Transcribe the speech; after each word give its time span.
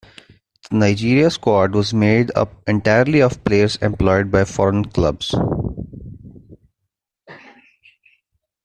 The 0.71 0.77
Nigeria 0.77 1.29
squad 1.29 1.75
was 1.75 1.93
made 1.93 2.31
up 2.35 2.67
entirely 2.67 3.21
of 3.21 3.43
players 3.43 3.75
employed 3.75 4.31
by 4.31 4.45
foreign 4.45 4.83
clubs. 4.85 5.31